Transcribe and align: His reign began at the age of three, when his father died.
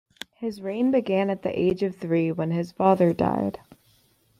His 0.37 0.63
reign 0.63 0.89
began 0.89 1.29
at 1.29 1.43
the 1.43 1.51
age 1.51 1.83
of 1.83 1.95
three, 1.95 2.31
when 2.31 2.49
his 2.49 2.71
father 2.71 3.13
died. 3.13 3.59